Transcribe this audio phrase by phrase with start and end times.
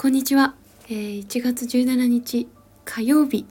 [0.00, 0.54] こんにちは、
[0.88, 2.46] えー、1月17日
[2.84, 3.44] 火曜日。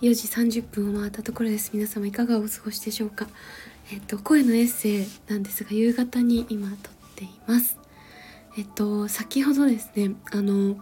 [0.00, 1.72] 4時30分を回ったところです。
[1.74, 3.26] 皆様いかがお過ごしでしょうか。
[3.92, 7.76] えっと声のエッセイなんですが夕方に今撮っています。
[8.56, 10.76] えっと先ほどですねあの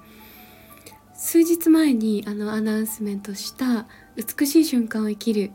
[1.15, 3.87] 数日前にあのアナウンスメントした
[4.17, 5.53] 美しい瞬間を生きる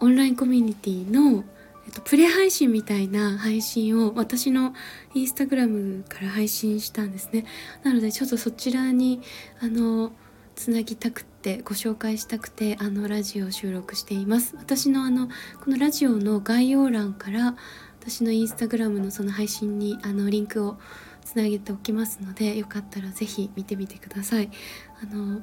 [0.00, 1.44] オンラインコミュニティの
[1.88, 4.74] えっと、プレ配信みたいな配信を私の
[5.14, 7.46] インスタグラムから配信したんですね。
[7.82, 9.22] なのでちょっとそちらに
[9.62, 10.12] あの
[10.54, 14.54] つなぎたくてご紹介したくてあのラジオを収録しています。
[14.58, 15.28] 私のあの
[15.64, 17.56] このラジオの概要欄から
[18.02, 20.76] 私のインスタグラムのその配信にあのリンクを
[21.24, 24.50] つなげておきますのでよかったら是非見てみてください。
[25.02, 25.40] あの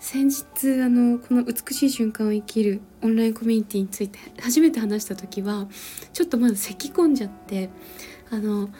[0.00, 5.66] 先日あのこの美しい瞬間を生きるオンラインコミュニティについて初めて話した時は
[6.12, 7.68] ちょっとまだ咳込んじゃって
[8.30, 8.70] あの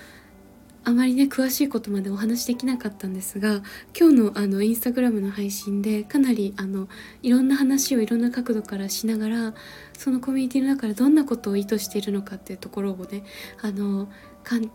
[0.84, 3.62] あまりね詳しいことまでお話しできなかったんですが
[3.98, 6.88] 今日のあのインスタグラムの配信でかなりあの
[7.23, 9.54] いろんな話をいろんな角度からしながら
[9.98, 13.24] そのコミュニティの中でどんなことを意図しているのかっていうところをね
[13.60, 14.09] あの
[14.45, 14.71] かん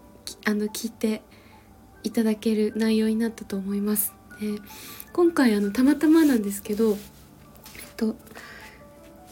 [0.46, 1.24] あの聞いて
[2.04, 4.14] いただける内容になったと思います。
[4.40, 4.60] で
[5.12, 6.98] 今回あのたまたまなんですけど、えっ
[7.98, 8.16] と、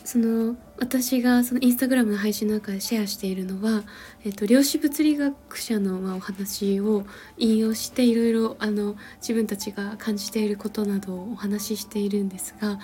[0.03, 3.83] その私がそのインスタグラムの配信の中でシェアしているのは、
[4.25, 7.05] えっと、量子物理学者のまあお話を
[7.38, 12.80] 引用していろいろあの自分たちが感じていることなどをお話ししているんですが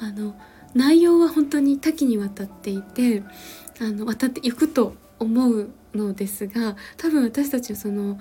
[0.00, 0.34] あの
[0.74, 3.22] 内容は本当に多岐にわたっていて
[3.80, 8.18] あの渡っていくと思うのですが多分私たちはその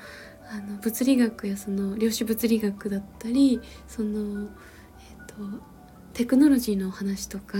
[0.52, 5.36] あの物理学やその量子物理学だったりその、えーと、
[6.14, 7.58] テクノロジーのお話とか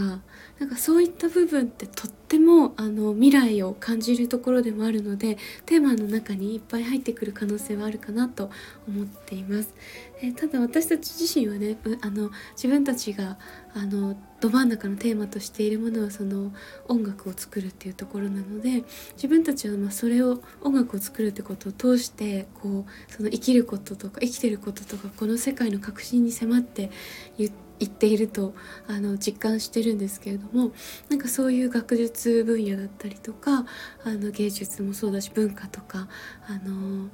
[0.60, 5.38] なんかそういった部分ってとってもあの未来を感じるところでもあるので
[5.68, 8.50] テーマの中にいっぱい入ってくる可能性はあるかなと
[8.88, 9.74] 思っています。
[10.22, 13.38] えー、ただ私たち自身はねあの自分たちが
[13.74, 16.52] あのど真ん中のテーマとしているものはその
[16.88, 26.90] 音楽を作るっていうところなので自分たちはまそれを音楽を作るってことを通してこうその生きることとか生きてることとかこの世界の核心に迫って
[27.38, 27.50] 言
[27.84, 28.56] っていると
[28.88, 30.72] あの実感してるんですけれども
[31.10, 33.66] なんかそういう学術分野だったりとか
[34.04, 36.08] あの芸術もそうだし文化とか
[36.48, 37.10] あの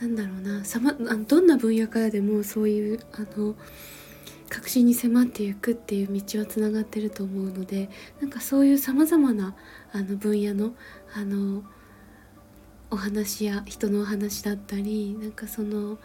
[0.00, 3.56] なんだろうなさまどんな分野からでもそういうあの
[4.48, 9.54] 確信に迫っていくっていう道はつながってると思うのでなんかそういうさまざまな
[9.92, 10.72] あの分野の
[11.14, 11.62] あの
[12.90, 15.98] お話や人のお話だったりなんかその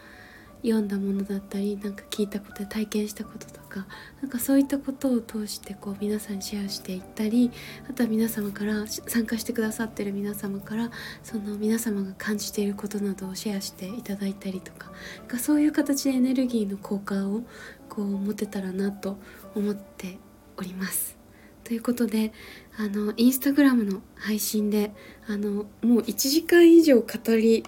[0.63, 3.85] 読んだものだったりなんか聞いたこと体験したこととか
[4.22, 7.51] なんかそういったことを通してこう皆さんにシェアしていったり
[7.90, 10.90] あとは皆様から参加してくださってる皆様から
[11.22, 14.91] その皆様が感じていることなどをシェアしていただいたりとか
[15.28, 17.44] かそういう形でエネルギーの交換を
[17.90, 19.18] こう持てたらなと
[19.56, 20.18] 思って
[20.57, 21.24] おります。
[21.63, 22.34] ということで
[22.78, 24.91] あのインスタグラムの配信で
[25.28, 27.63] あのもう1時間以上語り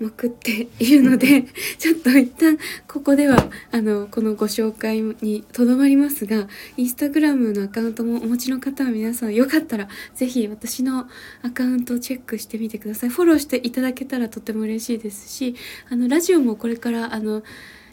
[0.00, 1.44] まくっているので
[1.78, 11.08] ちょっと一旦ここではあのこのご紹介にとどまりますがインスタグラムのアカウントもお持ちの方は皆さんよかったら是非私の
[11.42, 13.10] アカウントをチェックしてみてください。
[13.10, 15.54] フォローしていただけたらとても嬉しいですし
[15.88, 17.42] あのラジオもこれからあの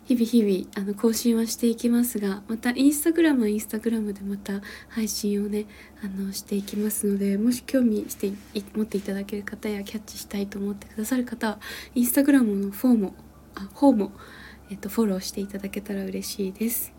[0.08, 5.66] 日々日々あの更新はしていきますがまたインスタグラムはインスタグラムでまた配信をね
[6.04, 8.32] あのしていきますのでもし興味して
[8.76, 11.60] 持っていただける方やキャッチしたいと思ってくださる方は
[11.96, 13.14] インスタグラムのフォーも
[13.56, 14.12] あ方も、
[14.70, 16.94] えっと、フォローしていただけたら嬉しいです。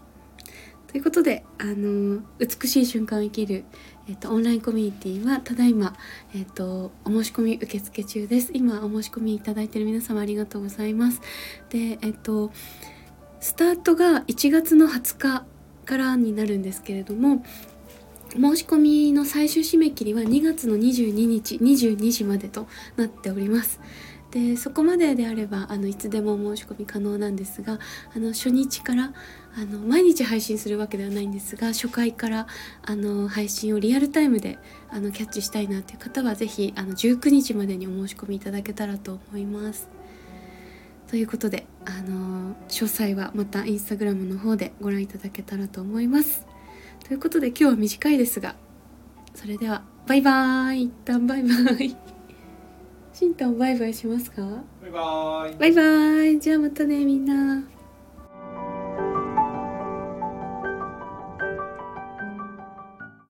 [0.88, 3.64] ということで、あの美しい瞬間を生きる、
[4.08, 5.94] えっと、オンラインコミュニティはただいま、
[6.34, 8.50] えっと、お申し込み受付中です。
[8.54, 11.20] 今お申し込みいただいている皆様ありがとうございます。
[11.68, 12.50] で、えっと
[13.40, 15.44] スタートが1月の20日
[15.84, 17.42] からになるんですけれども
[18.32, 22.66] 申し込みの最終締め切りは2月の22日22時までと
[22.96, 23.80] なっております
[24.32, 27.78] でそこまでであればあのいつでも申し込み可能なんですが
[28.14, 29.12] あの初日から
[29.56, 32.46] あの毎日配信するわけではないんですが初回から
[32.82, 34.58] あの配信をリアルタイムで
[34.90, 39.88] あのキャッチしたいなという方は是非19日までにお申し込みいただけたらと思います。
[41.08, 46.46] ということで、あのー、詳細はまたインスタグラムの方でご覧いただけたらと思います。
[47.06, 48.56] ということで今日は短いですが、
[49.34, 50.82] それではバイバーイ。
[50.82, 51.48] 一旦バイバ
[51.78, 51.96] イ。
[53.12, 54.42] しんたんバイバイしますか？
[54.82, 55.56] バイバイ。
[55.56, 56.40] バイバイ。
[56.40, 57.62] じゃあまたねみんな。